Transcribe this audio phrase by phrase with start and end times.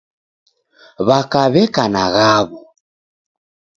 [1.07, 2.59] W'aka w'eka na ghawo.